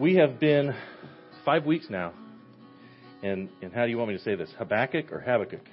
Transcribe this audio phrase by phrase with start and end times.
[0.00, 0.74] We have been
[1.44, 2.14] five weeks now.
[3.22, 4.48] And, and how do you want me to say this?
[4.58, 5.66] Habakkuk or Habakkuk?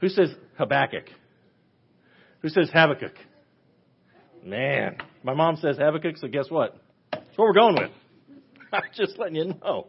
[0.00, 1.06] Who says Habakkuk?
[2.42, 3.14] Who says Habakkuk?
[4.44, 6.80] Man, my mom says Habakkuk, so guess what?
[7.10, 7.90] That's what we're going with.
[8.72, 9.88] I'm just letting you know.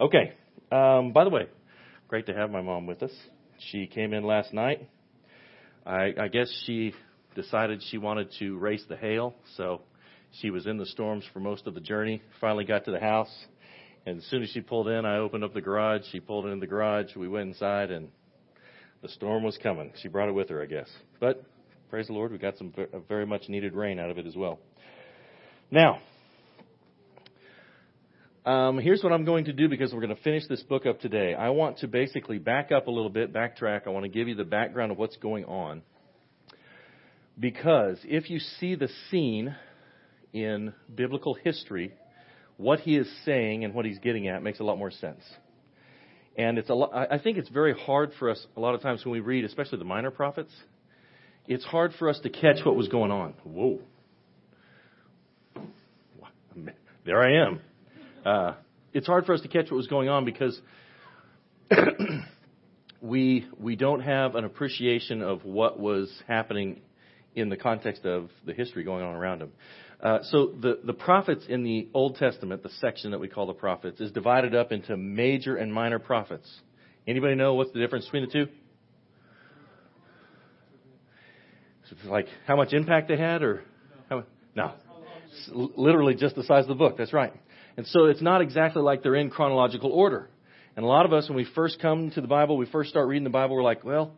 [0.00, 0.34] Okay.
[0.70, 1.48] Um, by the way,
[2.06, 3.12] great to have my mom with us.
[3.72, 4.88] She came in last night.
[5.84, 6.94] I, I guess she
[7.34, 9.80] decided she wanted to race the hail, so
[10.40, 12.22] she was in the storms for most of the journey.
[12.40, 13.32] Finally got to the house,
[14.06, 16.02] and as soon as she pulled in, I opened up the garage.
[16.10, 17.14] She pulled in the garage.
[17.14, 18.08] We went inside, and
[19.02, 19.92] the storm was coming.
[20.00, 20.88] She brought it with her, I guess.
[21.20, 21.44] But
[21.90, 22.72] praise the Lord, we got some
[23.08, 24.58] very much needed rain out of it as well.
[25.70, 26.00] Now,
[28.44, 31.00] um, here's what I'm going to do because we're going to finish this book up
[31.00, 31.34] today.
[31.34, 33.86] I want to basically back up a little bit, backtrack.
[33.86, 35.82] I want to give you the background of what's going on.
[37.38, 39.54] Because if you see the scene
[40.32, 41.92] in biblical history,
[42.56, 45.22] what he is saying and what he's getting at makes a lot more sense.
[46.36, 49.04] And it's a lot, I think it's very hard for us a lot of times
[49.04, 50.52] when we read, especially the minor prophets,
[51.46, 53.34] it's hard for us to catch what was going on.
[53.44, 53.80] Whoa.
[57.04, 57.60] There I am.
[58.24, 58.54] Uh,
[58.92, 60.60] it's hard for us to catch what was going on because
[63.00, 66.80] we we don't have an appreciation of what was happening
[67.34, 69.50] in the context of the history going on around him.
[70.02, 73.52] Uh, so the, the prophets in the Old Testament, the section that we call the
[73.52, 76.50] prophets, is divided up into major and minor prophets.
[77.06, 78.46] Anybody know what's the difference between the two?
[82.06, 83.62] Like how much impact they had, or
[84.08, 84.24] how,
[84.56, 84.72] no,
[85.54, 86.96] literally just the size of the book.
[86.96, 87.32] That's right.
[87.76, 90.30] And so it's not exactly like they're in chronological order.
[90.74, 93.08] And a lot of us, when we first come to the Bible, we first start
[93.08, 94.14] reading the Bible, we're like, well,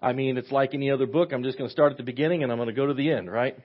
[0.00, 1.32] I mean, it's like any other book.
[1.32, 3.12] I'm just going to start at the beginning and I'm going to go to the
[3.12, 3.56] end, right?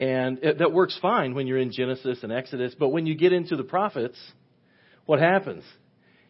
[0.00, 3.34] And it, that works fine when you're in Genesis and Exodus, but when you get
[3.34, 4.18] into the prophets,
[5.04, 5.62] what happens?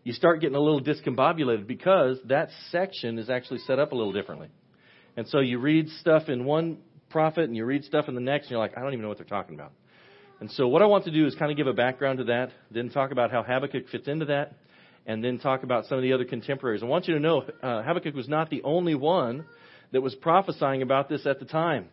[0.03, 4.13] You start getting a little discombobulated because that section is actually set up a little
[4.13, 4.49] differently.
[5.17, 6.79] And so you read stuff in one
[7.11, 9.09] prophet and you read stuff in the next and you're like, I don't even know
[9.09, 9.73] what they're talking about.
[10.41, 12.51] And so what I want to do is kind of give a background to that,
[12.71, 14.55] then talk about how Habakkuk fits into that,
[15.07, 16.83] and then talk about some of the other contemporaries.
[16.83, 19.45] I want you to know uh, Habakkuk was not the only one
[19.93, 21.89] that was prophesying about this at the time.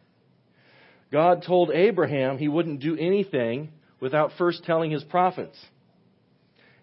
[1.12, 3.70] God told Abraham he wouldn't do anything
[4.00, 5.58] without first telling his prophets.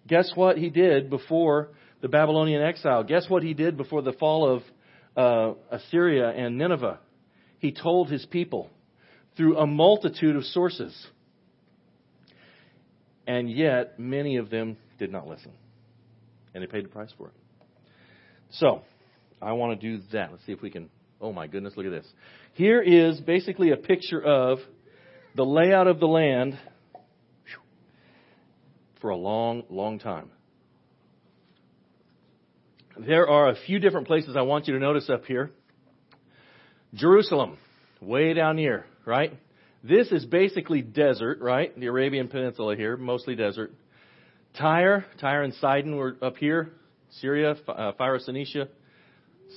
[0.07, 1.71] Guess what he did before
[2.01, 3.05] the Babylonian exile?
[3.05, 4.63] Guess what he did before the fall of
[5.17, 6.99] uh, Assyria and Nineveh?
[7.59, 8.71] He told his people
[9.37, 10.95] through a multitude of sources.
[13.27, 15.53] And yet, many of them did not listen.
[16.53, 17.35] And they paid the price for it.
[18.51, 18.83] So,
[19.41, 20.31] I want to do that.
[20.31, 20.91] Let's see if we can.
[21.25, 22.07] Oh my goodness, look at this.
[22.53, 24.59] Here is basically a picture of
[25.35, 26.59] the layout of the land
[29.01, 30.31] for a long, long time.
[32.99, 35.51] There are a few different places I want you to notice up here.
[36.93, 37.57] Jerusalem,
[38.03, 39.33] way down here, right?
[39.83, 41.75] This is basically desert, right?
[41.81, 43.73] The Arabian Peninsula here, mostly desert.
[44.59, 46.73] Tyre, Tyre and Sidon were up here.
[47.21, 48.69] Syria, uh, Phoenicia,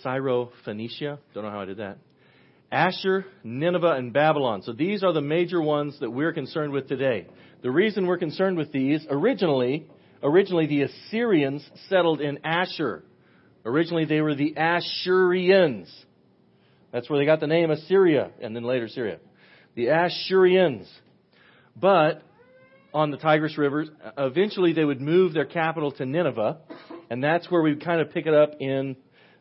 [0.04, 1.20] Syro-Phoenicia.
[1.34, 1.98] Don't know how I did that.
[2.72, 4.62] Ashur, Nineveh, and Babylon.
[4.64, 7.28] So these are the major ones that we're concerned with today.
[7.64, 9.88] The reason we're concerned with these, originally,
[10.22, 13.04] originally the Assyrians settled in Ashur.
[13.66, 15.90] Originally they were the Ashurians.
[16.92, 19.20] That's where they got the name Assyria, and then later Syria
[19.78, 20.88] the Ashurians.
[21.80, 22.24] But
[22.94, 23.86] on the Tigris River,
[24.18, 26.58] eventually they would move their capital to Nineveh,
[27.12, 28.98] and that's where we kind of pick it up in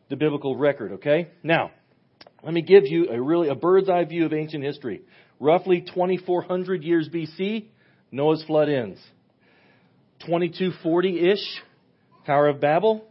[0.09, 1.29] the biblical record, okay?
[1.43, 1.71] Now,
[2.43, 5.01] let me give you a really a bird's eye view of ancient history.
[5.39, 7.65] Roughly 2400 years BC,
[8.11, 8.99] Noah's flood ends.
[10.27, 11.61] 2240-ish,
[12.25, 13.05] Tower of Babel.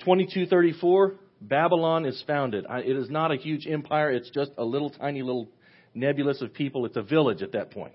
[0.00, 2.64] 2234, Babylon is founded.
[2.68, 5.48] It is not a huge empire, it's just a little tiny little
[5.94, 6.86] nebulous of people.
[6.86, 7.94] It's a village at that point.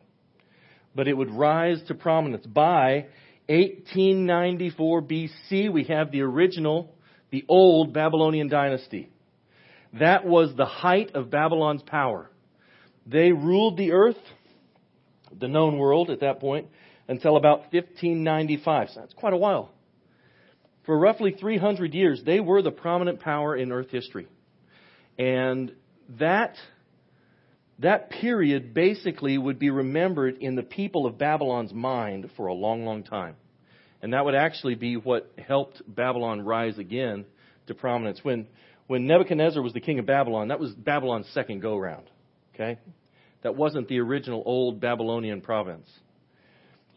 [0.95, 2.45] But it would rise to prominence.
[2.45, 3.07] By
[3.48, 6.94] 1894 BC, we have the original,
[7.33, 9.09] the old Babylonian dynasty.
[10.00, 12.30] That was the height of Babylon's power.
[13.07, 14.21] They ruled the earth,
[15.35, 16.68] the known world at that point,
[17.07, 18.89] until about 1595.
[18.89, 19.71] So that's quite a while.
[20.85, 24.27] For roughly 300 years, they were the prominent power in earth history.
[25.18, 25.71] And
[26.19, 26.56] that
[27.80, 32.85] that period basically would be remembered in the people of Babylon's mind for a long,
[32.85, 33.38] long time.
[34.04, 37.24] And that would actually be what helped Babylon rise again
[37.68, 38.20] to prominence.
[38.22, 38.48] When,
[38.86, 42.10] when Nebuchadnezzar was the king of Babylon, that was Babylon's second go round.
[42.54, 42.80] Okay?
[43.44, 45.90] That wasn't the original old Babylonian province.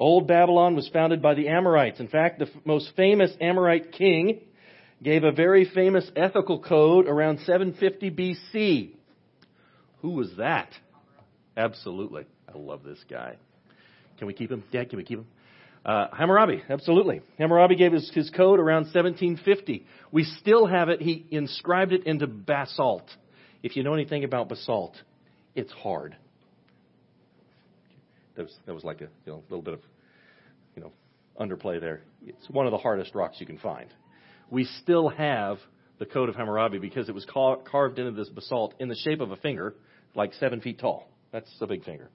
[0.00, 2.00] Old Babylon was founded by the Amorites.
[2.00, 4.40] In fact, the f- most famous Amorite king
[5.00, 8.90] gave a very famous ethical code around 750 BC.
[10.02, 10.70] Who was that?
[11.56, 12.26] Absolutely.
[12.52, 13.36] I love this guy.
[14.18, 14.64] Can we keep him?
[14.72, 15.26] Dad, can we keep him?
[15.86, 17.20] Uh, Hammurabi, absolutely.
[17.38, 19.86] Hammurabi gave his, his code around 1750.
[20.10, 21.00] We still have it.
[21.00, 23.08] He inscribed it into basalt.
[23.62, 24.96] If you know anything about basalt,
[25.54, 26.16] it's hard.
[28.34, 29.80] That was, that was like a you know, little bit of
[30.74, 30.92] you know
[31.40, 32.00] underplay there.
[32.26, 33.86] It's one of the hardest rocks you can find.
[34.50, 35.58] We still have
[36.00, 39.30] the code of Hammurabi because it was carved into this basalt in the shape of
[39.30, 39.76] a finger,
[40.16, 41.08] like seven feet tall.
[41.30, 42.10] That's a big finger.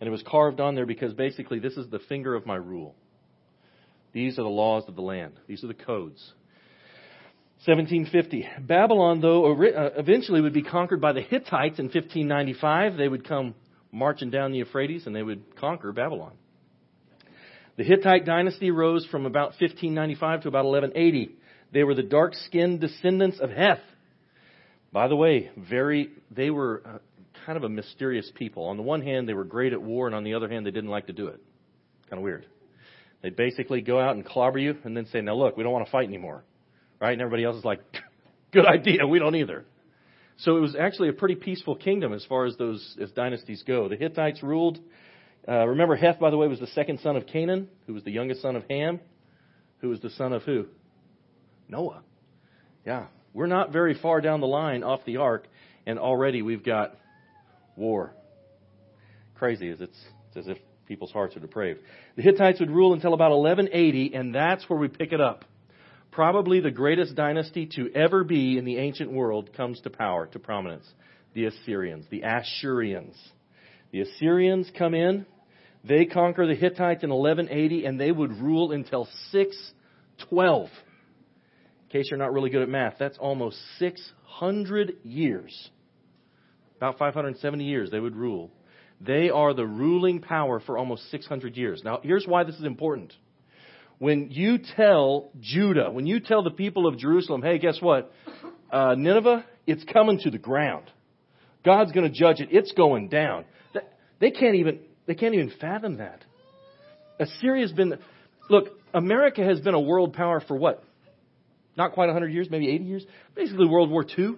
[0.00, 2.94] And it was carved on there because basically this is the finger of my rule.
[4.18, 5.34] These are the laws of the land.
[5.46, 6.32] These are the codes.
[7.64, 8.48] 1750.
[8.66, 12.96] Babylon, though, uh, eventually would be conquered by the Hittites in 1595.
[12.96, 13.54] They would come
[13.92, 16.32] marching down the Euphrates and they would conquer Babylon.
[17.76, 21.36] The Hittite dynasty rose from about 1595 to about 1180.
[21.72, 23.78] They were the dark skinned descendants of Heth.
[24.92, 26.98] By the way, very, they were uh,
[27.46, 28.64] kind of a mysterious people.
[28.64, 30.72] On the one hand, they were great at war, and on the other hand, they
[30.72, 31.40] didn't like to do it.
[32.10, 32.46] Kind of weird.
[33.22, 35.86] They basically go out and clobber you and then say, now look, we don't want
[35.86, 36.44] to fight anymore.
[37.00, 37.12] Right?
[37.12, 37.80] And everybody else is like,
[38.52, 39.64] good idea, we don't either.
[40.38, 43.88] So it was actually a pretty peaceful kingdom as far as those as dynasties go.
[43.88, 44.78] The Hittites ruled.
[45.48, 48.12] Uh, remember, Heth, by the way, was the second son of Canaan, who was the
[48.12, 49.00] youngest son of Ham,
[49.80, 50.66] who was the son of who?
[51.68, 52.02] Noah.
[52.86, 55.48] Yeah, we're not very far down the line off the ark,
[55.86, 56.94] and already we've got
[57.76, 58.12] war.
[59.34, 59.98] Crazy as it's,
[60.28, 60.58] it's as if
[60.88, 61.80] people's hearts are depraved.
[62.16, 65.44] The Hittites would rule until about 1180, and that's where we pick it up.
[66.10, 70.38] Probably the greatest dynasty to ever be in the ancient world comes to power, to
[70.38, 70.88] prominence.
[71.34, 73.14] The Assyrians, the Ashurians.
[73.92, 75.26] The Assyrians come in,
[75.84, 80.68] they conquer the Hittites in 1180, and they would rule until 612.
[80.68, 80.70] In
[81.90, 85.70] case you're not really good at math, that's almost 600 years.
[86.78, 88.50] About 570 years they would rule.
[89.00, 91.82] They are the ruling power for almost 600 years.
[91.84, 93.12] Now, here's why this is important.
[93.98, 98.12] When you tell Judah, when you tell the people of Jerusalem, hey, guess what?
[98.70, 100.90] Uh, Nineveh, it's coming to the ground.
[101.64, 102.48] God's going to judge it.
[102.50, 103.44] It's going down.
[104.20, 106.24] They can't even, they can't even fathom that.
[107.20, 107.98] Assyria's been,
[108.48, 110.82] look, America has been a world power for what?
[111.76, 113.06] Not quite 100 years, maybe 80 years.
[113.34, 114.36] Basically World War II.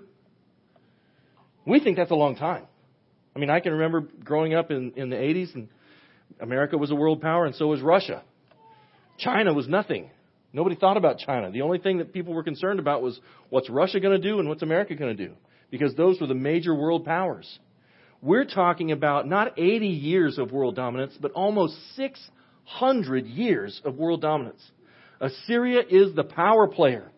[1.67, 2.65] We think that's a long time.
[3.35, 5.69] I mean, I can remember growing up in, in the 80s, and
[6.41, 8.23] America was a world power, and so was Russia.
[9.19, 10.11] China was nothing.
[10.53, 11.51] Nobody thought about China.
[11.51, 14.49] The only thing that people were concerned about was what's Russia going to do and
[14.49, 15.35] what's America going to do,
[15.71, 17.59] because those were the major world powers.
[18.23, 24.21] We're talking about not 80 years of world dominance, but almost 600 years of world
[24.21, 24.61] dominance.
[25.21, 27.11] Assyria is the power player.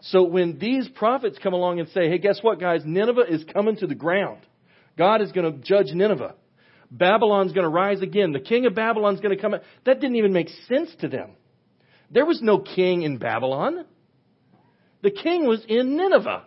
[0.00, 2.82] So when these prophets come along and say, hey, guess what, guys?
[2.84, 4.40] Nineveh is coming to the ground.
[4.96, 6.34] God is going to judge Nineveh.
[6.90, 8.32] Babylon's going to rise again.
[8.32, 9.54] The king of Babylon's going to come.
[9.54, 9.62] Out.
[9.86, 11.30] That didn't even make sense to them.
[12.10, 13.86] There was no king in Babylon.
[15.02, 16.44] The king was in Nineveh.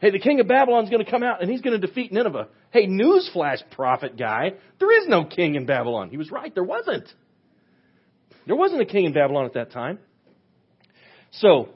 [0.00, 2.48] Hey, the king of Babylon's going to come out and he's going to defeat Nineveh.
[2.70, 4.52] Hey, newsflash, prophet guy.
[4.78, 6.10] There is no king in Babylon.
[6.10, 6.54] He was right.
[6.54, 7.08] There wasn't.
[8.46, 9.98] There wasn't a king in Babylon at that time.
[11.32, 11.70] So,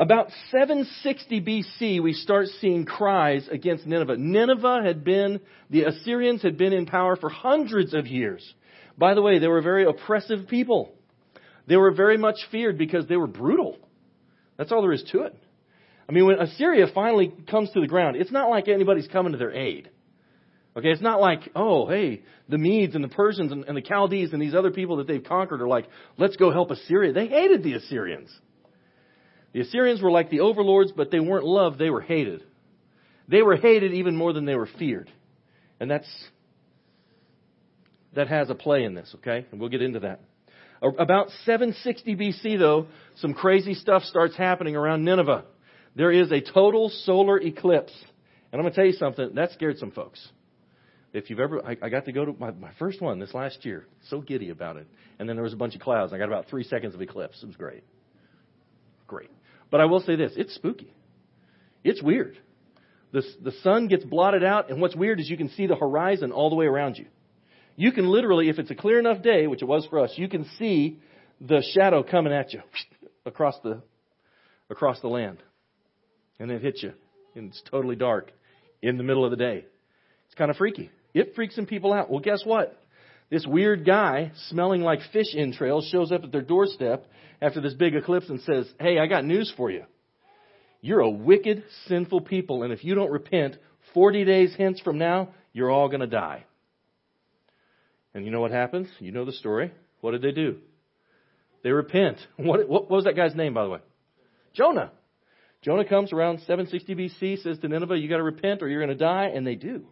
[0.00, 4.16] about 760 BC, we start seeing cries against Nineveh.
[4.16, 8.54] Nineveh had been, the Assyrians had been in power for hundreds of years.
[8.96, 10.94] By the way, they were very oppressive people.
[11.66, 13.76] They were very much feared because they were brutal.
[14.56, 15.36] That's all there is to it.
[16.08, 19.38] I mean, when Assyria finally comes to the ground, it's not like anybody's coming to
[19.38, 19.90] their aid.
[20.78, 24.32] Okay, it's not like, oh, hey, the Medes and the Persians and, and the Chaldees
[24.32, 27.12] and these other people that they've conquered are like, let's go help Assyria.
[27.12, 28.30] They hated the Assyrians.
[29.52, 32.44] The Assyrians were like the overlords, but they weren't loved, they were hated.
[33.28, 35.10] They were hated even more than they were feared.
[35.78, 36.08] And that's,
[38.14, 39.46] that has a play in this, okay?
[39.50, 40.20] And we'll get into that.
[40.82, 45.44] About 760 BC, though, some crazy stuff starts happening around Nineveh.
[45.94, 47.92] There is a total solar eclipse.
[48.52, 50.26] And I'm going to tell you something, that scared some folks.
[51.12, 53.64] If you've ever, I, I got to go to my, my first one this last
[53.64, 53.84] year.
[54.08, 54.86] So giddy about it.
[55.18, 56.12] And then there was a bunch of clouds.
[56.12, 57.42] I got about three seconds of eclipse.
[57.42, 57.82] It was great.
[59.06, 59.30] Great.
[59.70, 60.92] But I will say this it's spooky.
[61.84, 62.38] It's weird.
[63.12, 66.30] The, the sun gets blotted out, and what's weird is you can see the horizon
[66.30, 67.06] all the way around you.
[67.76, 70.28] You can literally, if it's a clear enough day, which it was for us, you
[70.28, 71.00] can see
[71.40, 72.60] the shadow coming at you
[73.26, 73.82] across the
[74.68, 75.38] across the land.
[76.38, 76.92] And it hits you.
[77.34, 78.32] And it's totally dark
[78.82, 79.64] in the middle of the day.
[80.26, 80.90] It's kind of freaky.
[81.12, 82.10] It freaks some people out.
[82.10, 82.79] Well, guess what?
[83.30, 87.06] This weird guy, smelling like fish entrails, shows up at their doorstep
[87.40, 89.84] after this big eclipse and says, Hey, I got news for you.
[90.80, 93.56] You're a wicked, sinful people, and if you don't repent,
[93.94, 96.44] 40 days hence from now, you're all going to die.
[98.14, 98.88] And you know what happens?
[98.98, 99.72] You know the story.
[100.00, 100.58] What did they do?
[101.62, 102.18] They repent.
[102.36, 103.80] What, what was that guy's name, by the way?
[104.54, 104.90] Jonah.
[105.62, 108.96] Jonah comes around 760 BC, says to Nineveh, you got to repent or you're going
[108.96, 109.86] to die, and they do.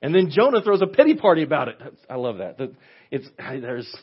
[0.00, 1.76] And then Jonah throws a pity party about it.
[2.08, 2.56] I love that.
[3.10, 3.96] It's, there's,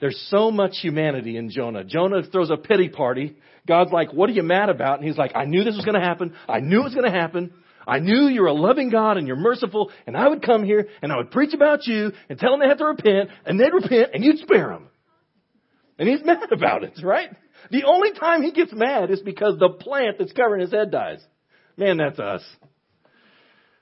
[0.00, 1.84] there's so much humanity in Jonah.
[1.84, 3.36] Jonah throws a pity party.
[3.66, 4.98] God's like, what are you mad about?
[4.98, 6.34] And he's like, I knew this was going to happen.
[6.48, 7.52] I knew it was going to happen.
[7.86, 11.10] I knew you're a loving God and you're merciful and I would come here and
[11.10, 14.10] I would preach about you and tell them they have to repent and they'd repent
[14.12, 14.88] and you'd spare them.
[15.98, 17.30] And he's mad about it, right?
[17.70, 21.20] The only time he gets mad is because the plant that's covering his head dies.
[21.76, 22.42] Man, that's us.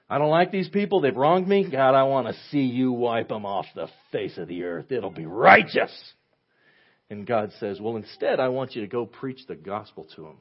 [0.09, 1.01] I don't like these people.
[1.01, 1.69] They've wronged me.
[1.69, 4.93] God, I want to see you wipe them off the face of the earth.
[4.93, 5.93] It'll be righteous.
[7.11, 10.37] And God says, well, instead, I want you to go preach the gospel to them.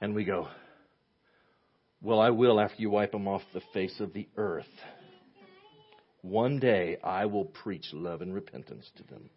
[0.00, 0.48] And we go,
[2.00, 4.66] well, I will after you wipe them off the face of the earth.
[6.22, 9.30] One day I will preach love and repentance to them.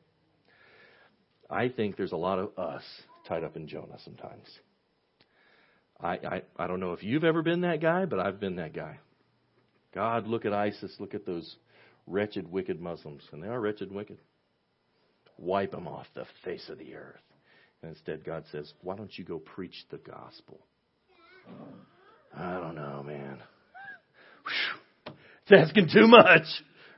[1.50, 2.84] I think there's a lot of us
[3.27, 4.48] tied up in Jonah sometimes.
[6.00, 8.74] I, I, I don't know if you've ever been that guy, but I've been that
[8.74, 9.00] guy.
[9.94, 11.56] God, look at ISIS, look at those
[12.06, 13.24] wretched, wicked Muslims.
[13.32, 14.18] And they are wretched wicked.
[15.38, 17.16] Wipe them off the face of the earth.
[17.82, 20.60] And instead, God says, Why don't you go preach the gospel?
[22.36, 23.40] I don't know, man.
[25.48, 26.46] It's asking too much.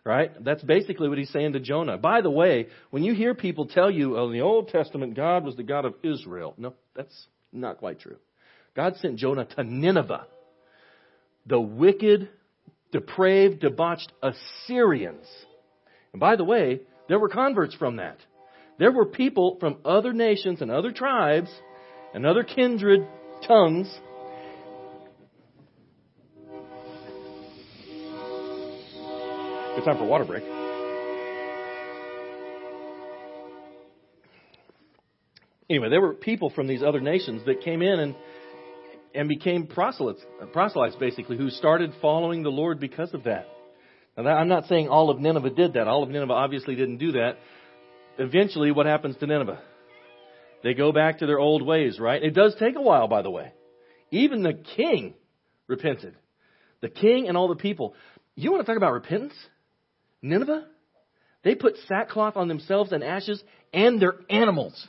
[0.04, 0.32] Right?
[0.42, 1.98] That's basically what he's saying to Jonah.
[1.98, 5.44] By the way, when you hear people tell you, oh, in the Old Testament, God
[5.44, 6.54] was the God of Israel.
[6.58, 8.16] No, that's not quite true.
[8.77, 10.27] God sent Jonah to Nineveh,
[11.48, 12.29] the wicked,
[12.91, 15.25] depraved, debauched Assyrians.
[16.13, 18.17] And by the way, there were converts from that.
[18.77, 21.50] There were people from other nations and other tribes
[22.13, 23.07] and other kindred
[23.48, 23.93] tongues
[29.75, 30.43] Good time for water break.
[35.69, 38.15] Anyway, there were people from these other nations that came in and
[39.17, 40.21] and became proselytes,
[40.53, 43.47] proselytes basically, who started following the Lord because of that.
[44.15, 45.88] Now, I'm not saying all of Nineveh did that.
[45.88, 47.38] All of Nineveh obviously didn't do that.
[48.17, 49.62] Eventually, what happens to Nineveh?
[50.63, 52.21] They go back to their old ways, right?
[52.21, 53.53] It does take a while, by the way.
[54.12, 55.13] Even the king
[55.67, 56.15] repented.
[56.81, 57.95] The king and all the people.
[58.36, 59.33] You want to talk about repentance?
[60.21, 60.65] Nineveh,
[61.43, 63.43] they put sackcloth on themselves and ashes
[63.74, 64.88] and their animals.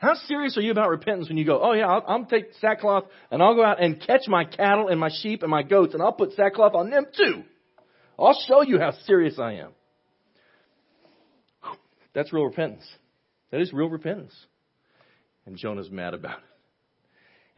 [0.00, 3.04] How serious are you about repentance when you go, oh yeah, I'll, I'll take sackcloth
[3.30, 6.02] and I'll go out and catch my cattle and my sheep and my goats and
[6.02, 7.42] I'll put sackcloth on them too.
[8.18, 9.72] I'll show you how serious I am.
[12.14, 12.88] That's real repentance.
[13.50, 14.34] That is real repentance.
[15.44, 16.44] And Jonah's mad about it.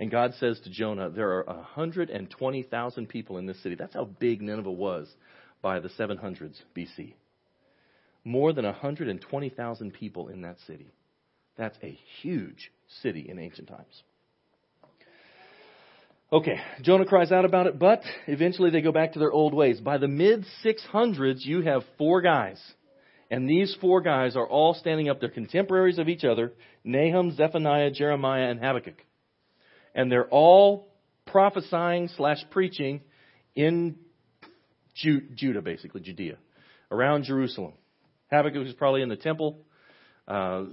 [0.00, 3.76] And God says to Jonah, there are 120,000 people in this city.
[3.76, 5.08] That's how big Nineveh was
[5.62, 7.14] by the 700s BC.
[8.24, 10.92] More than 120,000 people in that city.
[11.56, 12.70] That's a huge
[13.02, 14.02] city in ancient times.
[16.32, 19.80] Okay, Jonah cries out about it, but eventually they go back to their old ways.
[19.80, 22.58] By the mid 600s, you have four guys.
[23.30, 25.20] And these four guys are all standing up.
[25.20, 26.52] They're contemporaries of each other
[26.84, 28.96] Nahum, Zephaniah, Jeremiah, and Habakkuk.
[29.94, 30.88] And they're all
[31.26, 33.02] prophesying slash preaching
[33.54, 33.96] in
[34.94, 36.36] Judah, basically, Judea,
[36.90, 37.72] around Jerusalem.
[38.30, 39.58] Habakkuk is probably in the temple.
[40.26, 40.64] Uh,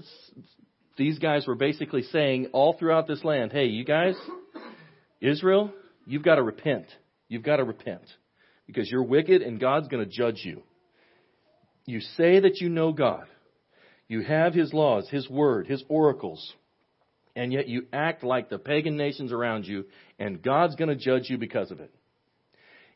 [0.99, 4.15] these guys were basically saying all throughout this land, hey, you guys,
[5.21, 5.71] Israel,
[6.05, 6.85] you've got to repent.
[7.29, 8.03] You've got to repent
[8.67, 10.61] because you're wicked and God's going to judge you.
[11.85, 13.25] You say that you know God.
[14.09, 16.53] You have His laws, His word, His oracles,
[17.35, 19.85] and yet you act like the pagan nations around you,
[20.19, 21.93] and God's going to judge you because of it.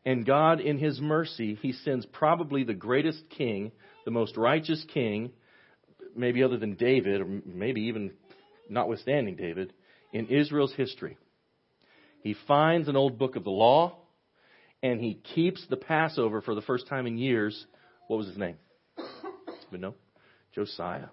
[0.05, 3.71] And God, in His mercy, He sends probably the greatest king,
[4.03, 5.31] the most righteous king,
[6.15, 8.11] maybe other than David, or maybe even
[8.69, 9.73] notwithstanding David,
[10.11, 11.17] in Israel's history.
[12.21, 13.97] He finds an old book of the law,
[14.81, 17.65] and he keeps the Passover for the first time in years.
[18.07, 18.55] What was his name?
[19.71, 19.95] But no,
[20.53, 21.07] Josiah.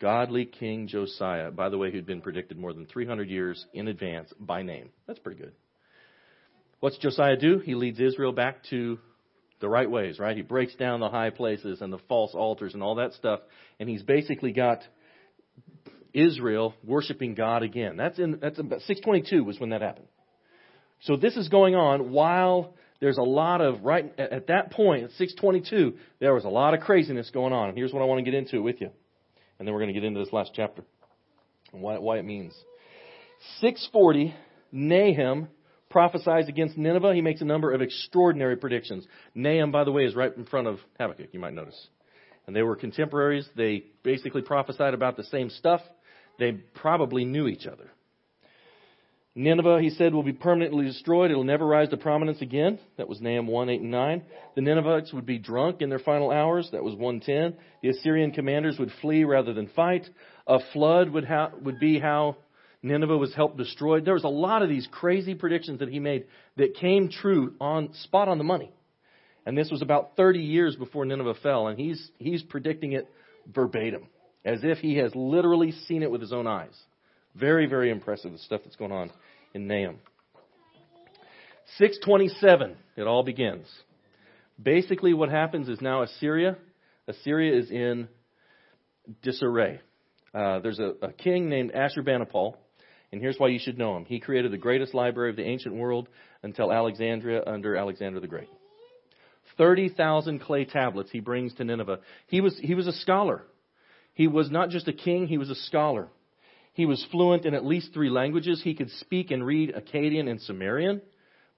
[0.00, 4.32] Godly King Josiah, by the way, who'd been predicted more than 300 years in advance
[4.40, 4.90] by name.
[5.06, 5.52] That's pretty good.
[6.80, 7.60] What's Josiah do?
[7.60, 8.98] He leads Israel back to
[9.62, 10.36] the right ways, right?
[10.36, 13.40] He breaks down the high places and the false altars and all that stuff,
[13.80, 14.80] and he's basically got
[16.12, 17.96] Israel worshiping God again.
[17.96, 20.08] That's in that's about 622 was when that happened.
[21.00, 25.10] So this is going on while there's a lot of right at that point at
[25.12, 28.22] 622 there was a lot of craziness going on and here's what i want to
[28.22, 28.90] get into with you
[29.58, 30.84] and then we're going to get into this last chapter
[31.72, 32.54] and why, why it means
[33.60, 34.32] 640
[34.70, 35.48] nahum
[35.92, 40.14] prophesies against nineveh he makes a number of extraordinary predictions nahum by the way is
[40.14, 41.88] right in front of habakkuk you might notice
[42.46, 45.82] and they were contemporaries they basically prophesied about the same stuff
[46.38, 47.90] they probably knew each other
[49.34, 51.30] Nineveh, he said, will be permanently destroyed.
[51.30, 52.78] It'll never rise to prominence again.
[52.98, 54.22] That was Nahum 1, 8, and 9.
[54.56, 56.68] The Ninevites would be drunk in their final hours.
[56.72, 57.58] That was 110.
[57.82, 60.06] The Assyrian commanders would flee rather than fight.
[60.46, 62.36] A flood would, ha- would be how
[62.82, 64.04] Nineveh was helped destroyed.
[64.04, 67.94] There was a lot of these crazy predictions that he made that came true on
[67.94, 68.72] spot on the money.
[69.46, 73.08] And this was about 30 years before Nineveh fell, and he's, he's predicting it
[73.52, 74.06] verbatim,
[74.44, 76.76] as if he has literally seen it with his own eyes.
[77.34, 79.10] Very, very impressive, the stuff that's going on
[79.54, 79.98] in Nahum.
[81.78, 83.66] 627, it all begins.
[84.62, 86.56] Basically, what happens is now Assyria,
[87.08, 88.08] Assyria is in
[89.22, 89.80] disarray.
[90.34, 92.54] Uh, there's a, a, king named Ashurbanipal,
[93.12, 94.06] and here's why you should know him.
[94.06, 96.08] He created the greatest library of the ancient world
[96.42, 98.48] until Alexandria under Alexander the Great.
[99.58, 102.00] 30,000 clay tablets he brings to Nineveh.
[102.26, 103.42] He was, he was a scholar.
[104.14, 106.08] He was not just a king, he was a scholar.
[106.72, 108.62] He was fluent in at least three languages.
[108.62, 111.02] He could speak and read Akkadian and Sumerian.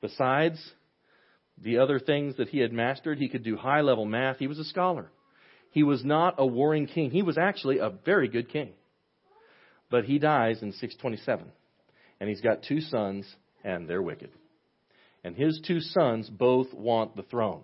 [0.00, 0.58] Besides
[1.62, 4.38] the other things that he had mastered, he could do high level math.
[4.38, 5.08] He was a scholar.
[5.70, 7.10] He was not a warring king.
[7.10, 8.72] He was actually a very good king.
[9.94, 11.46] But he dies in 627.
[12.18, 13.32] And he's got two sons,
[13.62, 14.30] and they're wicked.
[15.22, 17.60] And his two sons both want the throne.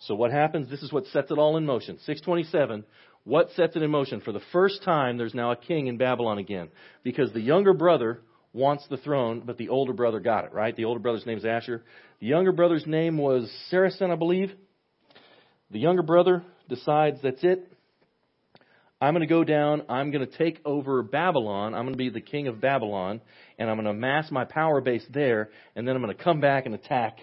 [0.00, 0.68] So what happens?
[0.68, 1.98] This is what sets it all in motion.
[1.98, 2.84] 627,
[3.22, 4.22] what sets it in motion?
[4.22, 6.68] For the first time, there's now a king in Babylon again.
[7.04, 10.74] Because the younger brother wants the throne, but the older brother got it, right?
[10.74, 11.84] The older brother's name is Ashur.
[12.18, 14.50] The younger brother's name was Saracen, I believe.
[15.70, 17.72] The younger brother decides that's it.
[19.00, 19.82] I'm going to go down.
[19.88, 21.74] I'm going to take over Babylon.
[21.74, 23.20] I'm going to be the king of Babylon,
[23.58, 26.40] and I'm going to amass my power base there, and then I'm going to come
[26.40, 27.18] back and attack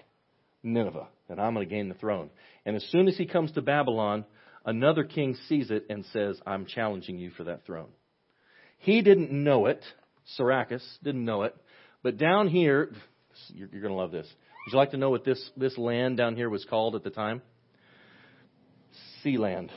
[0.62, 2.30] Nineveh, and I'm going to gain the throne.
[2.64, 4.24] And as soon as he comes to Babylon,
[4.64, 7.90] Another king sees it and says, I'm challenging you for that throne.
[8.78, 9.82] He didn't know it.
[10.38, 11.54] Sarakas didn't know it.
[12.02, 12.90] But down here,
[13.48, 14.26] you're, you're going to love this.
[14.26, 17.10] Would you like to know what this, this land down here was called at the
[17.10, 17.42] time?
[19.22, 19.68] Sealand.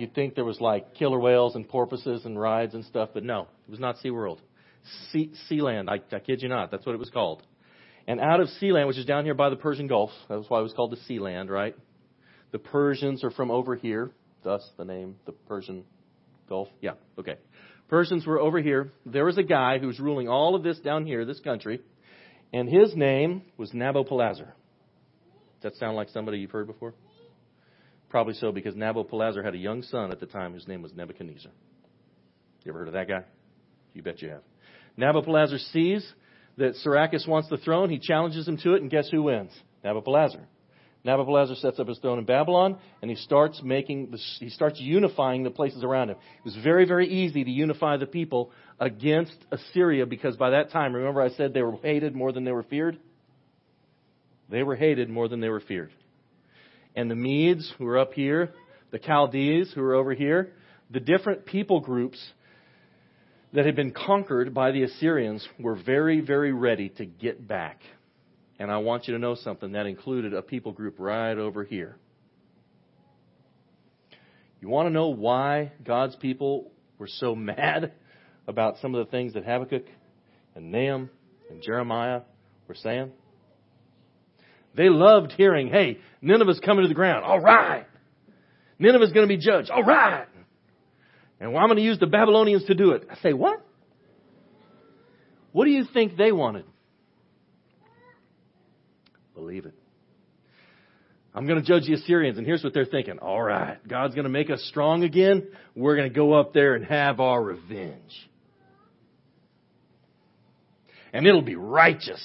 [0.00, 3.42] You'd think there was like killer whales and porpoises and rides and stuff, but no,
[3.66, 4.38] it was not SeaWorld.
[5.12, 7.42] Sea, Sealand, I, I kid you not, that's what it was called.
[8.08, 10.62] And out of Sealand, which is down here by the Persian Gulf, that's why it
[10.62, 11.76] was called the Sealand, right?
[12.50, 14.10] The Persians are from over here,
[14.42, 15.84] thus the name, the Persian
[16.48, 16.68] Gulf.
[16.80, 17.36] Yeah, okay.
[17.88, 18.92] Persians were over here.
[19.04, 21.80] There was a guy who was ruling all of this down here, this country,
[22.54, 24.48] and his name was Nabopolassar.
[25.60, 26.94] Does that sound like somebody you've heard before?
[28.10, 31.52] Probably so, because Nabopolassar had a young son at the time whose name was Nebuchadnezzar.
[32.64, 33.24] You ever heard of that guy?
[33.94, 34.42] You bet you have.
[34.98, 36.06] Nabopolassar sees
[36.58, 37.88] that Sarakas wants the throne.
[37.88, 39.52] He challenges him to it, and guess who wins?
[39.84, 40.42] Nabopolassar.
[41.06, 45.44] Nabopolassar sets up his throne in Babylon, and he starts making, the, he starts unifying
[45.44, 46.16] the places around him.
[46.38, 50.94] It was very, very easy to unify the people against Assyria because by that time,
[50.94, 52.98] remember I said they were hated more than they were feared?
[54.50, 55.92] They were hated more than they were feared.
[56.96, 58.52] And the Medes, who are up here,
[58.90, 60.52] the Chaldees, who are over here,
[60.90, 62.18] the different people groups
[63.52, 67.80] that had been conquered by the Assyrians were very, very ready to get back
[68.60, 71.96] and I want you to know something that included a people group right over here.
[74.60, 77.92] You want to know why God's people were so mad
[78.46, 79.86] about some of the things that Habakkuk
[80.54, 81.08] and Nahum
[81.48, 82.20] and Jeremiah
[82.68, 83.12] were saying?
[84.74, 87.24] They loved hearing, hey, Nineveh's coming to the ground.
[87.24, 87.86] All right.
[88.78, 89.70] Nineveh's going to be judged.
[89.70, 90.26] All right.
[91.40, 93.06] And well, I'm going to use the Babylonians to do it.
[93.10, 93.64] I say, what?
[95.52, 96.64] What do you think they wanted?
[99.34, 99.74] Believe it.
[101.34, 103.18] I'm going to judge the Assyrians, and here's what they're thinking.
[103.18, 105.48] All right, God's going to make us strong again.
[105.76, 108.28] We're going to go up there and have our revenge.
[111.12, 112.20] And it'll be righteous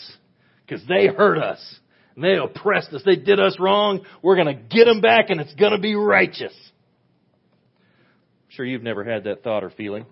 [0.66, 1.80] because they hurt us.
[2.16, 3.02] And they oppressed us.
[3.06, 4.06] They did us wrong.
[4.22, 6.54] We're going to get them back, and it's going to be righteous.
[6.54, 10.06] I'm sure you've never had that thought or feeling.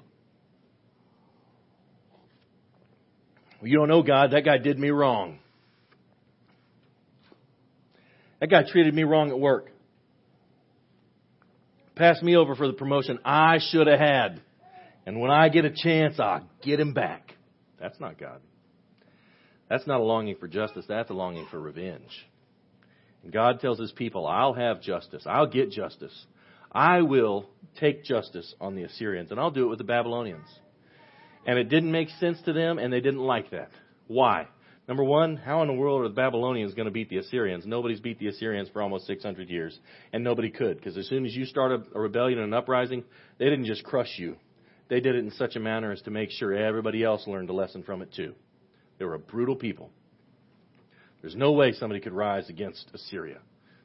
[3.62, 4.32] Well, you don't know God.
[4.32, 5.40] That guy did me wrong.
[8.42, 9.72] That guy treated me wrong at work.
[11.96, 14.42] Passed me over for the promotion I should have had.
[15.06, 17.36] And when I get a chance, I'll get him back.
[17.80, 18.42] That's not God.
[19.74, 22.28] That's not a longing for justice, that's a longing for revenge.
[23.24, 25.24] And God tells his people, I'll have justice.
[25.26, 26.14] I'll get justice.
[26.72, 30.46] I will take justice on the Assyrians, and I'll do it with the Babylonians.
[31.48, 33.72] And it didn't make sense to them, and they didn't like that.
[34.06, 34.48] Why?
[34.88, 37.66] Number one, how in the world are the Babylonians going to beat the Assyrians?
[37.66, 39.80] Nobody's beat the Assyrians for almost 600 years,
[40.14, 43.04] and nobody could, because as soon as you start a, a rebellion and an uprising,
[43.40, 44.36] they didn't just crush you.
[44.90, 47.54] They did it in such a manner as to make sure everybody else learned a
[47.54, 48.36] lesson from it too.
[49.00, 49.90] They were a brutal people.
[51.22, 53.40] There's no way somebody could rise against Assyria.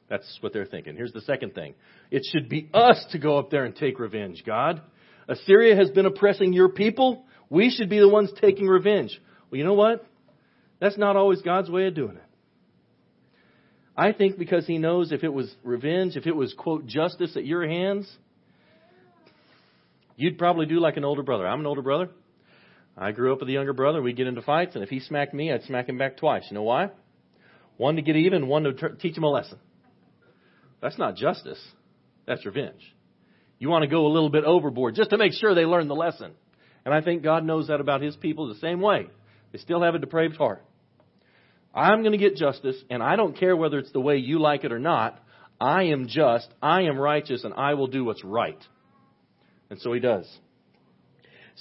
[0.09, 0.95] That's what they're thinking.
[0.95, 1.75] Here's the second thing.
[2.11, 4.81] It should be us to go up there and take revenge, God.
[5.27, 7.23] Assyria has been oppressing your people.
[7.49, 9.19] We should be the ones taking revenge.
[9.49, 10.05] Well, you know what?
[10.79, 12.23] That's not always God's way of doing it.
[13.95, 17.45] I think because he knows if it was revenge, if it was, quote, justice at
[17.45, 18.09] your hands,
[20.15, 21.45] you'd probably do like an older brother.
[21.45, 22.09] I'm an older brother.
[23.01, 24.01] I grew up with a younger brother.
[24.01, 26.43] We'd get into fights, and if he smacked me, I'd smack him back twice.
[26.49, 26.89] You know why?
[27.77, 29.57] One to get even, one to teach him a lesson.
[30.81, 31.63] That's not justice.
[32.27, 32.81] That's revenge.
[33.57, 35.95] You want to go a little bit overboard just to make sure they learn the
[35.95, 36.33] lesson.
[36.83, 39.07] And I think God knows that about His people the same way.
[39.53, 40.65] They still have a depraved heart.
[41.73, 44.65] I'm going to get justice, and I don't care whether it's the way you like
[44.65, 45.23] it or not.
[45.59, 48.61] I am just, I am righteous, and I will do what's right.
[49.69, 50.27] And so he does.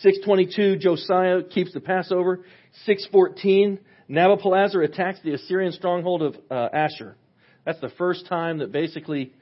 [0.03, 2.45] 622, Josiah keeps the Passover.
[2.85, 7.17] 614, Nabopolassar attacks the Assyrian stronghold of uh, Ashur.
[7.65, 9.33] That's the first time that basically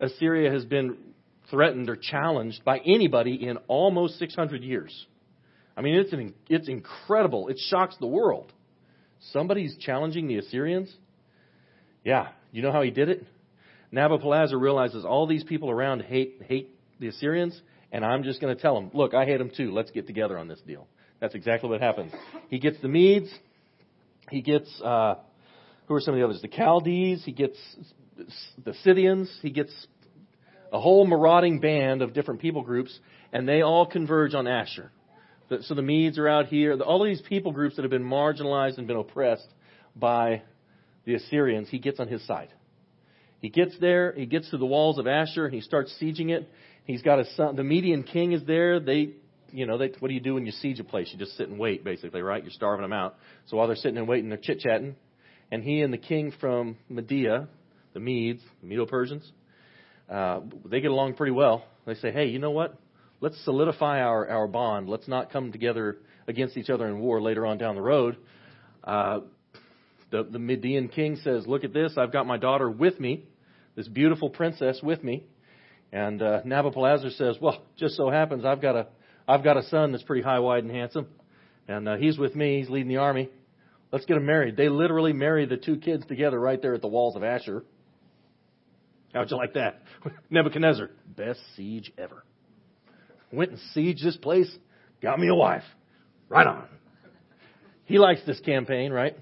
[0.00, 0.96] Assyria has been
[1.50, 5.06] threatened or challenged by anybody in almost 600 years.
[5.76, 7.48] I mean, it's, an, it's incredible.
[7.48, 8.52] It shocks the world.
[9.32, 10.92] Somebody's challenging the Assyrians?
[12.04, 12.28] Yeah.
[12.52, 13.24] You know how he did it?
[13.92, 17.60] Nabopolassar realizes all these people around hate, hate the Assyrians,
[17.96, 19.72] and I'm just going to tell him, look, I hate him too.
[19.72, 20.86] Let's get together on this deal.
[21.18, 22.12] That's exactly what happens.
[22.50, 23.30] He gets the Medes.
[24.30, 25.14] He gets, uh,
[25.86, 26.42] who are some of the others?
[26.42, 27.24] The Chaldees.
[27.24, 27.56] He gets
[28.62, 29.34] the Scythians.
[29.40, 29.72] He gets
[30.70, 32.96] a whole marauding band of different people groups,
[33.32, 34.92] and they all converge on Ashur.
[35.62, 36.78] So the Medes are out here.
[36.78, 39.48] All of these people groups that have been marginalized and been oppressed
[39.94, 40.42] by
[41.06, 42.50] the Assyrians, he gets on his side.
[43.40, 46.46] He gets there, he gets to the walls of Ashur, and he starts sieging it.
[46.86, 47.56] He's got a son.
[47.56, 48.78] The Median king is there.
[48.78, 49.10] They,
[49.50, 51.08] you know, they, what do you do when you siege a place?
[51.12, 52.42] You just sit and wait, basically, right?
[52.42, 53.16] You're starving them out.
[53.46, 54.94] So while they're sitting and waiting, they're chit chatting.
[55.50, 57.48] And he and the king from Media,
[57.92, 59.30] the Medes, the Medo Persians,
[60.08, 61.64] uh, they get along pretty well.
[61.86, 62.78] They say, hey, you know what?
[63.20, 64.88] Let's solidify our, our bond.
[64.88, 68.16] Let's not come together against each other in war later on down the road.
[68.84, 69.20] Uh,
[70.10, 71.94] the, the Median king says, Look at this.
[71.96, 73.24] I've got my daughter with me,
[73.74, 75.24] this beautiful princess with me.
[75.92, 78.86] And uh, Nabopolassar says, Well, just so happens I've got a,
[79.26, 81.08] I've got a son that's pretty high, wide, and handsome.
[81.68, 82.60] And uh, he's with me.
[82.60, 83.28] He's leading the army.
[83.92, 84.56] Let's get them married.
[84.56, 87.64] They literally marry the two kids together right there at the walls of Ashur.
[89.14, 89.82] How'd you like that?
[90.30, 92.24] Nebuchadnezzar, best siege ever.
[93.32, 94.54] Went and sieged this place,
[95.02, 95.62] got me a wife.
[96.28, 96.66] Right on.
[97.84, 99.16] He likes this campaign, right?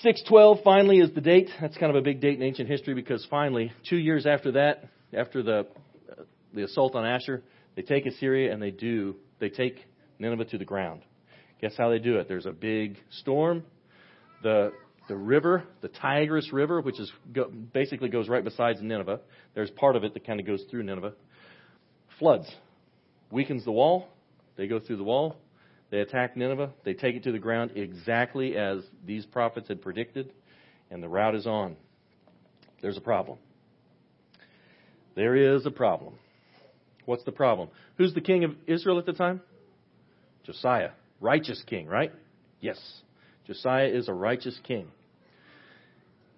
[0.00, 1.50] 612 finally is the date.
[1.60, 4.84] That's kind of a big date in ancient history because finally, two years after that,
[5.14, 5.58] after the
[6.10, 6.22] uh,
[6.54, 7.42] the assault on Ashur,
[7.76, 9.84] they take Assyria and they do they take
[10.18, 11.02] Nineveh to the ground.
[11.60, 12.28] Guess how they do it?
[12.28, 13.64] There's a big storm.
[14.42, 14.72] The
[15.08, 19.20] the river, the Tigris River, which is go, basically goes right beside Nineveh.
[19.54, 21.12] There's part of it that kind of goes through Nineveh.
[22.18, 22.50] Floods,
[23.30, 24.08] weakens the wall.
[24.56, 25.36] They go through the wall.
[25.90, 26.72] They attack Nineveh.
[26.84, 30.32] They take it to the ground exactly as these prophets had predicted,
[30.90, 31.76] and the rout is on.
[32.80, 33.38] There's a problem.
[35.14, 36.14] There is a problem.
[37.04, 37.68] What's the problem?
[37.98, 39.40] Who's the king of Israel at the time?
[40.44, 40.90] Josiah.
[41.20, 42.12] Righteous king, right?
[42.60, 42.78] Yes.
[43.46, 44.88] Josiah is a righteous king.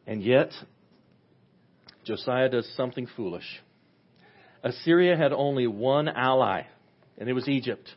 [0.07, 0.51] And yet,
[2.05, 3.63] Josiah does something foolish.
[4.63, 6.63] Assyria had only one ally,
[7.19, 7.89] and it was Egypt.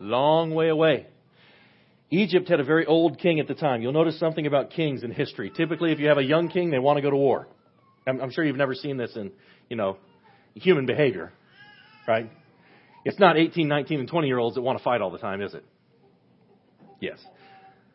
[0.00, 1.06] Long way away.
[2.10, 3.82] Egypt had a very old king at the time.
[3.82, 5.50] You'll notice something about kings in history.
[5.50, 7.48] Typically, if you have a young king, they want to go to war.
[8.06, 9.32] I'm, I'm sure you've never seen this in,
[9.68, 9.96] you know,
[10.54, 11.32] human behavior,
[12.06, 12.30] right?
[13.04, 15.42] It's not 18, 19, and 20 year olds that want to fight all the time,
[15.42, 15.64] is it?
[17.00, 17.18] Yes.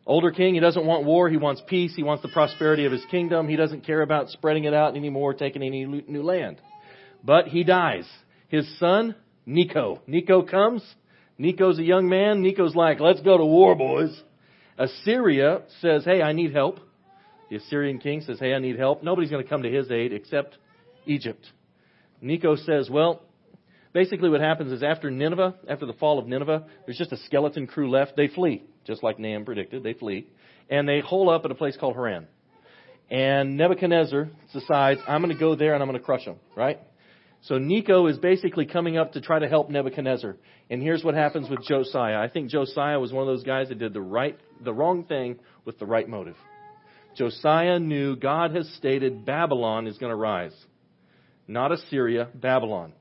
[0.05, 1.29] Older king, he doesn't want war.
[1.29, 1.93] He wants peace.
[1.95, 3.47] He wants the prosperity of his kingdom.
[3.47, 6.62] He doesn't care about spreading it out anymore, taking any new land.
[7.23, 8.08] But he dies.
[8.47, 10.01] His son, Necho.
[10.08, 10.84] Necho comes.
[11.38, 12.41] Necho's a young man.
[12.41, 14.19] Necho's like, let's go to war, boys.
[14.77, 16.79] Assyria says, hey, I need help.
[17.49, 19.03] The Assyrian king says, hey, I need help.
[19.03, 20.58] Nobody's going to come to his aid except
[21.05, 21.45] Egypt.
[22.21, 23.21] Necho says, well,
[23.93, 27.67] basically what happens is after Nineveh, after the fall of Nineveh, there's just a skeleton
[27.67, 28.15] crew left.
[28.15, 29.84] They flee, just like Nahum predicted.
[29.84, 30.27] They flee.
[30.69, 32.27] and they hole up at a place called Haran.
[33.10, 36.79] And Nebuchadnezzar decides, I'm going to go there and I'm going to crush them, right?
[37.41, 40.36] So Necho is basically coming up to try to help Nebuchadnezzar.
[40.69, 42.19] And here's what happens with Josiah.
[42.19, 45.39] I think Josiah was one of those guys that did the right, the wrong thing
[45.65, 46.36] with the right motive.
[47.15, 50.53] Josiah knew God has stated Babylon is going to rise.
[51.49, 52.93] Not Assyria, Babylon.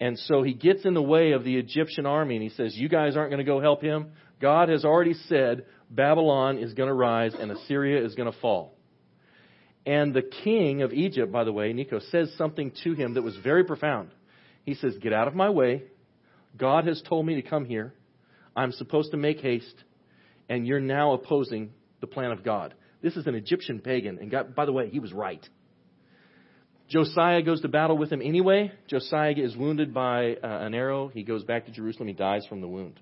[0.00, 2.88] And so he gets in the way of the Egyptian army and he says, You
[2.88, 4.12] guys aren't going to go help him.
[4.40, 8.72] God has already said Babylon is going to rise and Assyria is going to fall.
[9.84, 13.36] And the king of Egypt, by the way, Necho, says something to him that was
[13.36, 14.10] very profound.
[14.64, 15.82] He says, Get out of my way.
[16.56, 17.92] God has told me to come here.
[18.56, 19.84] I'm supposed to make haste.
[20.48, 22.72] And you're now opposing the plan of God.
[23.02, 24.18] This is an Egyptian pagan.
[24.18, 25.46] And God, by the way, he was right.
[26.88, 28.70] Josiah goes to battle with him anyway.
[28.86, 31.08] Josiah is wounded by uh, an arrow.
[31.08, 32.08] He goes back to Jerusalem.
[32.08, 33.00] He dies from the wound.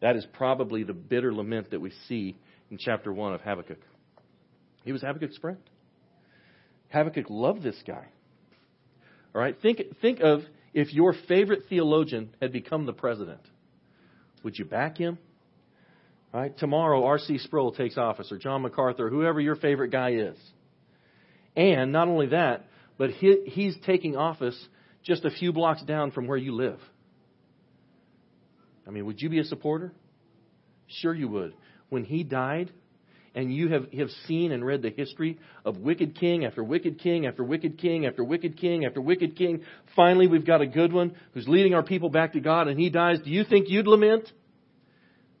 [0.00, 2.36] That is probably the bitter lament that we see
[2.70, 3.80] in chapter 1 of Habakkuk.
[4.84, 5.58] He was Habakkuk's friend.
[6.90, 8.06] Habakkuk loved this guy.
[9.34, 10.42] All right, think, think of
[10.72, 13.40] if your favorite theologian had become the president.
[14.44, 15.18] Would you back him?
[16.32, 17.38] All right, tomorrow R.C.
[17.38, 20.36] Sproul takes office, or John MacArthur, whoever your favorite guy is.
[21.56, 22.66] And not only that,
[22.98, 24.58] but he, he's taking office
[25.02, 26.78] just a few blocks down from where you live.
[28.86, 29.92] I mean, would you be a supporter?
[30.86, 31.54] Sure, you would.
[31.88, 32.70] When he died,
[33.34, 37.26] and you have, have seen and read the history of wicked king after wicked king
[37.26, 39.62] after wicked king after wicked king after wicked king.
[39.96, 42.90] Finally, we've got a good one who's leading our people back to God and he
[42.90, 43.18] dies.
[43.24, 44.30] Do you think you'd lament?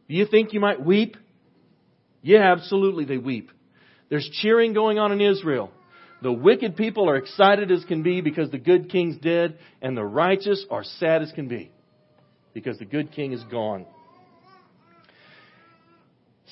[0.08, 1.16] Do you think you might weep?
[2.20, 3.50] Yeah, absolutely they weep.
[4.08, 5.70] There's cheering going on in Israel.
[6.24, 10.06] The wicked people are excited as can be because the good king's dead, and the
[10.06, 11.70] righteous are sad as can be
[12.54, 13.84] because the good king is gone.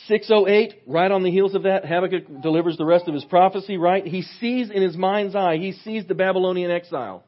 [0.08, 4.06] 608, right on the heels of that, Habakkuk delivers the rest of his prophecy, right?
[4.06, 7.24] He sees in his mind's eye, he sees the Babylonian exile.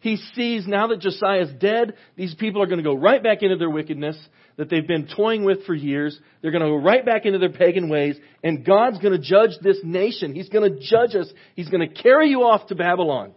[0.00, 3.42] He sees now that Josiah is dead, these people are going to go right back
[3.42, 4.16] into their wickedness
[4.56, 6.18] that they've been toying with for years.
[6.40, 9.52] They're going to go right back into their pagan ways, and God's going to judge
[9.62, 10.34] this nation.
[10.34, 11.32] He's going to judge us.
[11.54, 13.32] He's going to carry you off to Babylon.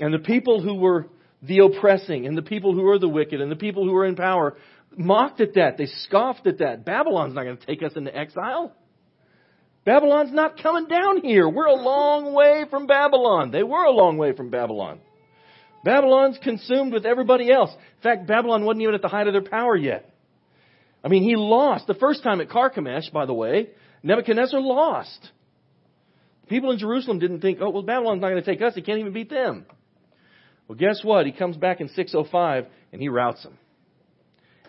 [0.00, 1.06] And the people who were
[1.42, 4.16] the oppressing, and the people who were the wicked, and the people who were in
[4.16, 4.56] power,
[4.96, 5.76] mocked at that.
[5.78, 6.84] They scoffed at that.
[6.84, 8.74] Babylon's not going to take us into exile.
[9.86, 11.48] Babylon's not coming down here.
[11.48, 13.52] We're a long way from Babylon.
[13.52, 14.98] They were a long way from Babylon.
[15.84, 17.70] Babylon's consumed with everybody else.
[17.72, 20.12] In fact, Babylon wasn't even at the height of their power yet.
[21.04, 21.86] I mean, he lost.
[21.86, 23.68] The first time at Carchemish, by the way,
[24.02, 25.30] Nebuchadnezzar lost.
[26.42, 28.74] The people in Jerusalem didn't think, oh, well, Babylon's not going to take us.
[28.74, 29.66] He can't even beat them.
[30.66, 31.26] Well, guess what?
[31.26, 33.56] He comes back in 605 and he routs them.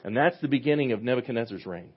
[0.04, 1.90] And that's the beginning of Nebuchadnezzar's reign.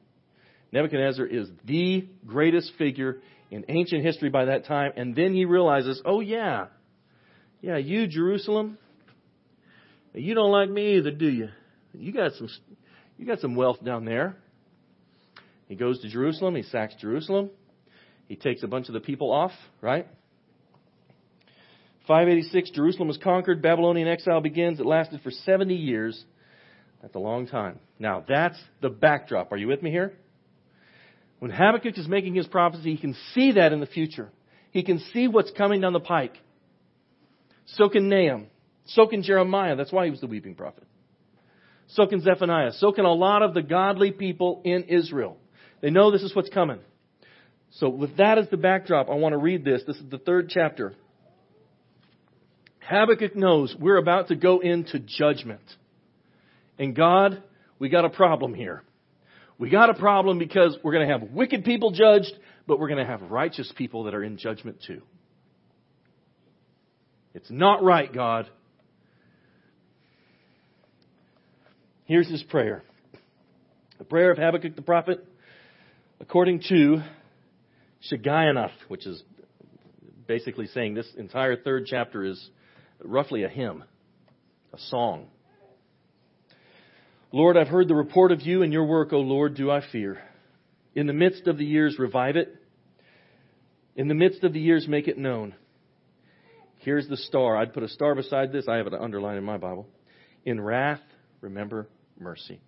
[0.73, 4.93] Nebuchadnezzar is the greatest figure in ancient history by that time.
[4.97, 6.67] And then he realizes, oh, yeah,
[7.61, 8.79] yeah, you, Jerusalem,
[10.15, 11.49] you don't like me either, do you?
[11.93, 12.49] You got some,
[13.19, 14.37] you got some wealth down there.
[15.69, 16.55] He goes to Jerusalem.
[16.55, 17.51] He sacks Jerusalem.
[18.29, 20.07] He takes a bunch of the people off, right?
[22.07, 23.63] 586, Jerusalem was conquered.
[23.63, 24.81] Babylonian exile begins.
[24.81, 26.25] It lasted for 70 years.
[27.03, 27.79] That's a long time.
[27.99, 29.53] Now, that's the backdrop.
[29.53, 30.13] Are you with me here?
[31.41, 34.29] When Habakkuk is making his prophecy, he can see that in the future.
[34.71, 36.35] He can see what's coming down the pike.
[37.65, 38.47] So can Nahum.
[38.85, 39.75] So can Jeremiah.
[39.75, 40.85] That's why he was the weeping prophet.
[41.89, 42.73] So can Zephaniah.
[42.75, 45.39] So can a lot of the godly people in Israel.
[45.81, 46.79] They know this is what's coming.
[47.73, 49.83] So with that as the backdrop, I want to read this.
[49.87, 50.95] This is the third chapter.
[52.81, 55.63] Habakkuk knows we're about to go into judgment.
[56.79, 57.43] And God,
[57.79, 58.83] we got a problem here.
[59.61, 62.33] We got a problem because we're going to have wicked people judged,
[62.67, 65.03] but we're going to have righteous people that are in judgment too.
[67.35, 68.49] It's not right, God.
[72.07, 72.83] Here's his prayer.
[73.99, 75.29] The prayer of Habakkuk the prophet,
[76.21, 77.03] according to
[78.11, 79.23] Shigionoth, which is
[80.27, 82.49] basically saying this entire third chapter is
[83.05, 83.85] roughly a hymn,
[84.73, 85.27] a song.
[87.33, 90.21] Lord, I've heard the report of you and your work, O Lord, do I fear.
[90.97, 92.57] In the midst of the years, revive it.
[93.95, 95.55] In the midst of the years, make it known.
[96.79, 97.57] Here's the star.
[97.57, 98.67] I'd put a star beside this.
[98.69, 99.87] I have it underlined in my Bible.
[100.45, 101.03] In wrath,
[101.41, 101.89] remember
[102.19, 102.61] mercy.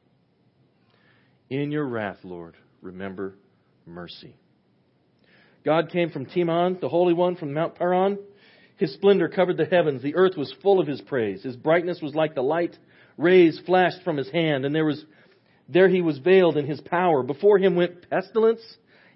[1.51, 3.35] In your wrath, Lord, remember
[3.85, 4.37] mercy.
[5.64, 8.18] God came from Teman, the Holy One, from Mount Paran.
[8.77, 10.03] His splendor covered the heavens.
[10.03, 11.42] The earth was full of his praise.
[11.42, 12.77] His brightness was like the light
[13.16, 15.05] Rays flashed from his hand, and there was
[15.68, 17.22] There he was veiled in his power.
[17.22, 18.62] Before him went pestilence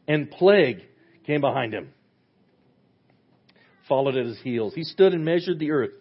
[0.09, 0.83] and plague
[1.27, 1.93] came behind him.
[3.89, 4.75] Followed at his heels.
[4.75, 5.93] He stood and measured the earth.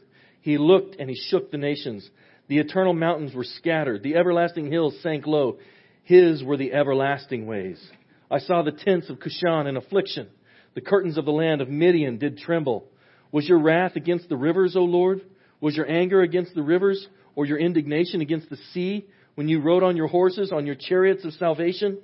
[0.41, 2.07] He looked and he shook the nations.
[2.47, 4.03] The eternal mountains were scattered.
[4.03, 5.57] The everlasting hills sank low.
[6.03, 7.83] His were the everlasting ways.
[8.29, 10.29] I saw the tents of Cushan in affliction.
[10.75, 12.85] The curtains of the land of Midian did tremble.
[13.31, 15.21] Was your wrath against the rivers, O Lord?
[15.61, 19.83] Was your anger against the rivers, or your indignation against the sea, when you rode
[19.83, 21.99] on your horses, on your chariots of salvation?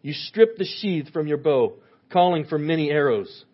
[0.00, 1.74] You stripped the sheath from your bow,
[2.10, 3.44] calling for many arrows.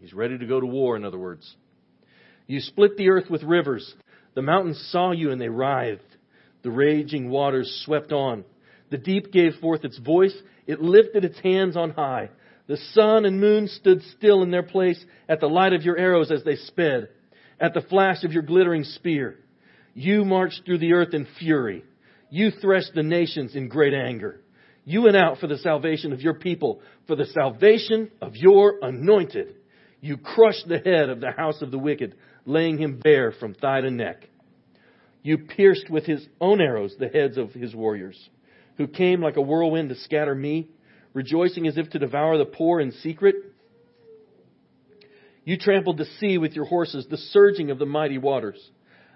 [0.00, 1.56] He's ready to go to war, in other words.
[2.46, 3.94] You split the earth with rivers.
[4.34, 6.00] The mountains saw you and they writhed.
[6.62, 8.44] The raging waters swept on.
[8.90, 10.36] The deep gave forth its voice.
[10.66, 12.30] It lifted its hands on high.
[12.66, 16.30] The sun and moon stood still in their place at the light of your arrows
[16.30, 17.08] as they sped,
[17.60, 19.38] at the flash of your glittering spear.
[19.94, 21.84] You marched through the earth in fury.
[22.30, 24.40] You threshed the nations in great anger.
[24.84, 29.54] You went out for the salvation of your people, for the salvation of your anointed.
[30.00, 33.82] You crushed the head of the house of the wicked, laying him bare from thigh
[33.82, 34.28] to neck.
[35.22, 38.18] You pierced with his own arrows the heads of his warriors,
[38.76, 40.68] who came like a whirlwind to scatter me,
[41.12, 43.36] rejoicing as if to devour the poor in secret.
[45.44, 48.58] You trampled the sea with your horses, the surging of the mighty waters.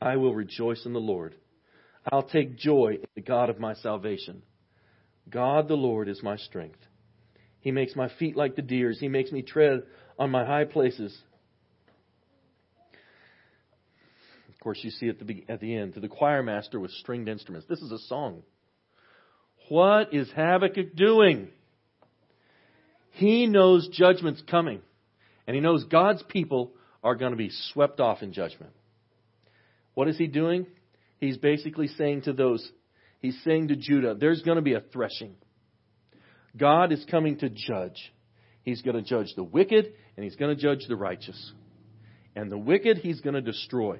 [0.00, 1.34] I will rejoice in the Lord.
[2.10, 4.42] I'll take joy in the God of my salvation.
[5.28, 6.78] God the Lord is my strength.
[7.60, 9.00] He makes my feet like the deer's.
[9.00, 9.82] He makes me tread
[10.18, 11.16] on my high places.
[14.48, 17.28] Of course, you see at the, at the end, to the choir master with stringed
[17.28, 17.66] instruments.
[17.68, 18.42] This is a song.
[19.68, 21.48] What is Habakkuk doing?
[23.12, 24.80] He knows judgment's coming.
[25.46, 28.72] And he knows God's people are going to be swept off in judgment.
[29.96, 30.66] What is he doing?
[31.20, 32.70] He's basically saying to those,
[33.20, 35.36] he's saying to Judah, there's going to be a threshing.
[36.54, 38.12] God is coming to judge.
[38.62, 41.52] He's going to judge the wicked and he's going to judge the righteous.
[42.34, 43.98] And the wicked he's going to destroy.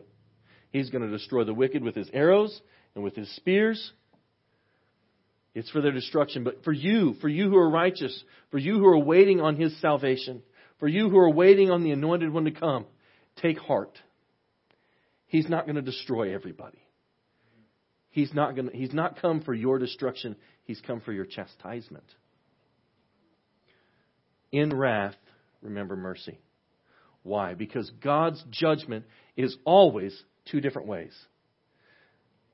[0.70, 2.60] He's going to destroy the wicked with his arrows
[2.94, 3.92] and with his spears.
[5.54, 6.44] It's for their destruction.
[6.44, 9.80] But for you, for you who are righteous, for you who are waiting on his
[9.80, 10.42] salvation,
[10.78, 12.84] for you who are waiting on the anointed one to come,
[13.40, 13.98] take heart.
[15.36, 16.78] He's not going to destroy everybody.
[18.08, 20.34] He's not going to, he's not come for your destruction.
[20.64, 22.06] He's come for your chastisement.
[24.50, 25.16] In wrath,
[25.60, 26.40] remember mercy.
[27.22, 27.52] Why?
[27.52, 29.04] Because God's judgment
[29.36, 30.18] is always
[30.50, 31.12] two different ways.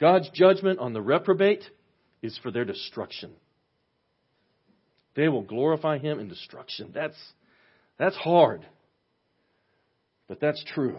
[0.01, 1.63] God's judgment on the reprobate
[2.21, 3.31] is for their destruction.
[5.15, 6.91] They will glorify him in destruction.
[6.93, 7.15] That's,
[7.97, 8.67] that's hard.
[10.27, 10.99] But that's true.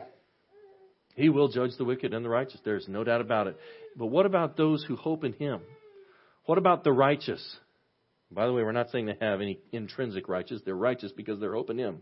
[1.15, 2.59] He will judge the wicked and the righteous.
[2.63, 3.57] There's no doubt about it.
[3.95, 5.61] But what about those who hope in him?
[6.45, 7.57] What about the righteous?
[8.31, 10.61] By the way, we're not saying they have any intrinsic righteous.
[10.65, 12.01] They're righteous because they're hope in him.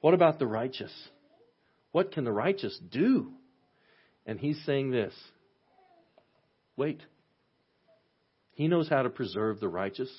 [0.00, 0.92] What about the righteous?
[1.92, 3.32] What can the righteous do?
[4.24, 5.14] And he's saying this
[6.76, 7.02] wait.
[8.52, 10.10] He knows how to preserve the righteous.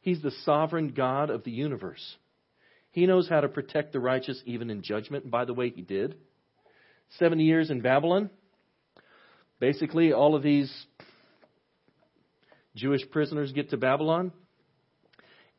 [0.00, 2.16] He's the sovereign God of the universe.
[2.90, 5.24] He knows how to protect the righteous even in judgment.
[5.24, 6.16] And by the way, he did.
[7.18, 8.30] 70 years in Babylon.
[9.60, 10.72] Basically, all of these
[12.74, 14.32] Jewish prisoners get to Babylon,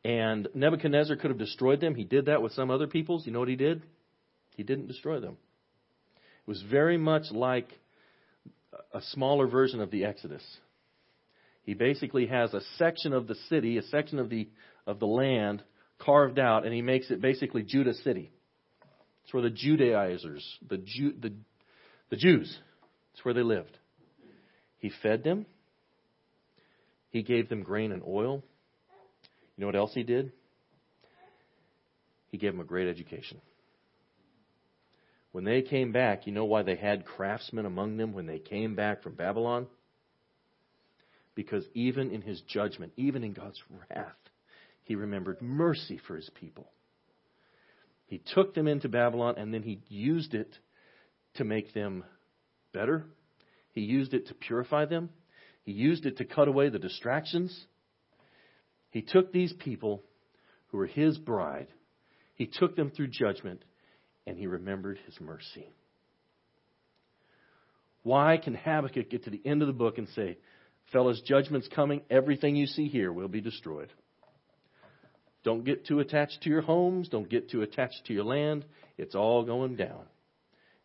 [0.04, 1.94] and Nebuchadnezzar could have destroyed them.
[1.94, 3.24] He did that with some other peoples.
[3.26, 3.82] You know what he did?
[4.56, 5.36] He didn't destroy them.
[6.16, 7.68] It was very much like
[8.92, 10.42] a smaller version of the Exodus.
[11.62, 14.48] He basically has a section of the city, a section of the
[14.86, 15.62] of the land
[15.98, 18.30] carved out, and he makes it basically Judah city.
[19.24, 21.32] It's where the Judaizers, the the
[22.14, 22.56] the Jews,
[23.12, 23.76] it's where they lived.
[24.78, 25.46] He fed them.
[27.10, 28.44] He gave them grain and oil.
[29.56, 30.30] You know what else he did?
[32.30, 33.40] He gave them a great education.
[35.32, 38.76] When they came back, you know why they had craftsmen among them when they came
[38.76, 39.66] back from Babylon?
[41.34, 43.60] Because even in his judgment, even in God's
[43.90, 44.12] wrath,
[44.84, 46.70] he remembered mercy for his people.
[48.06, 50.56] He took them into Babylon and then he used it
[51.34, 52.04] to make them
[52.72, 53.06] better.
[53.72, 55.10] He used it to purify them.
[55.64, 57.66] He used it to cut away the distractions.
[58.90, 60.02] He took these people
[60.68, 61.68] who were his bride,
[62.34, 63.64] he took them through judgment,
[64.26, 65.68] and he remembered his mercy.
[68.02, 70.36] Why can Habakkuk get to the end of the book and say,
[70.92, 72.02] Fellas, judgment's coming.
[72.10, 73.90] Everything you see here will be destroyed.
[75.42, 77.08] Don't get too attached to your homes.
[77.08, 78.64] Don't get too attached to your land.
[78.98, 80.04] It's all going down.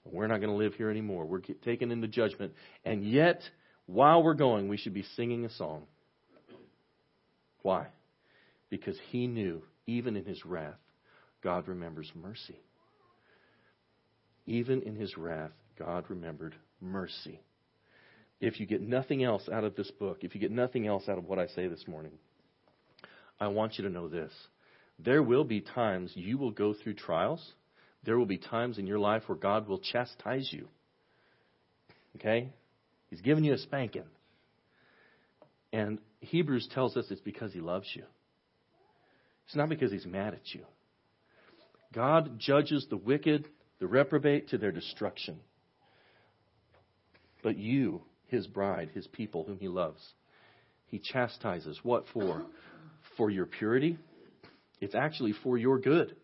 [0.06, 1.26] We're not going to live here anymore.
[1.26, 2.54] We're taken into judgment.
[2.84, 3.41] And yet,
[3.86, 5.84] while we're going, we should be singing a song.
[7.62, 7.88] Why?
[8.70, 10.80] Because he knew, even in his wrath,
[11.43, 12.60] God remembers mercy.
[14.45, 17.39] Even in his wrath, God remembered mercy.
[18.39, 21.18] If you get nothing else out of this book, if you get nothing else out
[21.18, 22.14] of what I say this morning,
[23.39, 24.32] I want you to know this.
[24.97, 27.54] There will be times you will go through trials.
[28.04, 30.68] There will be times in your life where God will chastise you.
[32.16, 32.52] Okay?
[33.10, 34.06] He's giving you a spanking.
[35.72, 38.04] And Hebrews tells us it's because he loves you.
[39.45, 40.64] It's not because he's mad at you.
[41.93, 43.47] God judges the wicked,
[43.80, 45.39] the reprobate to their destruction.
[47.41, 50.02] But you, his bride, his people whom he loves,
[50.88, 51.80] he chastises.
[51.84, 52.43] What for?
[53.18, 53.97] For your purity.
[54.82, 56.16] It's actually for your good.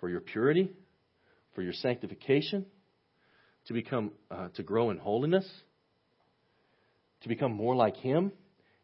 [0.00, 0.70] For your purity,
[1.54, 2.66] for your sanctification,
[3.66, 5.48] to become, uh, to grow in holiness,
[7.22, 8.32] to become more like him,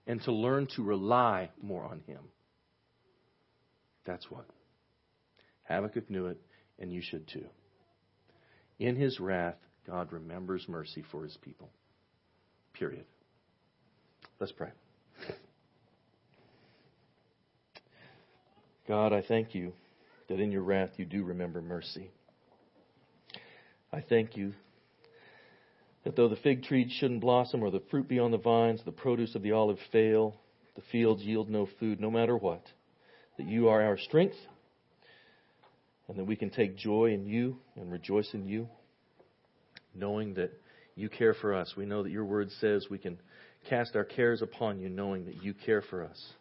[0.07, 2.21] and to learn to rely more on him.
[4.05, 4.45] That's what.
[5.65, 6.41] Habakkuk knew it,
[6.79, 7.47] and you should too.
[8.79, 9.57] In his wrath,
[9.87, 11.71] God remembers mercy for his people.
[12.75, 13.05] Period.
[14.41, 14.71] Let's pray.
[18.87, 19.73] God, I thank you
[20.29, 22.11] that in your wrath you do remember mercy.
[23.93, 24.55] I thank you
[26.05, 28.93] that though the fig tree shouldn't blossom or the fruit be on the vines, the
[28.93, 30.37] produce of the olive fail,
[30.75, 32.64] the fields yield no food, no matter what,
[33.39, 34.37] that you are our strength
[36.09, 38.68] and that we can take joy in you and rejoice in you
[39.95, 40.53] knowing that
[40.97, 41.75] you care for us.
[41.77, 43.18] We know that your word says we can
[43.68, 46.33] cast our cares upon you, knowing that you care for us.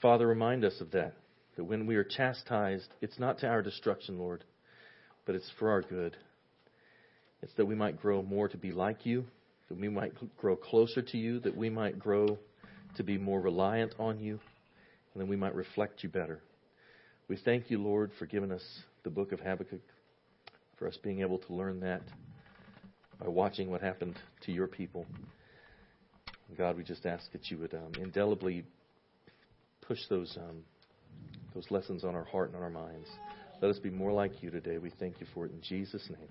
[0.00, 1.14] Father, remind us of that.
[1.60, 4.44] That when we are chastised, it's not to our destruction, Lord,
[5.26, 6.16] but it's for our good.
[7.42, 9.26] It's that we might grow more to be like you,
[9.68, 12.38] that we might grow closer to you, that we might grow
[12.96, 14.40] to be more reliant on you,
[15.12, 16.40] and that we might reflect you better.
[17.28, 18.64] We thank you, Lord, for giving us
[19.02, 19.82] the book of Habakkuk
[20.78, 22.00] for us being able to learn that
[23.20, 25.04] by watching what happened to your people.
[26.56, 28.64] God, we just ask that you would um, indelibly
[29.82, 30.62] push those um,
[31.54, 33.08] those lessons on our heart and on our minds.
[33.60, 34.78] Let us be more like you today.
[34.78, 36.28] We thank you for it in Jesus' name.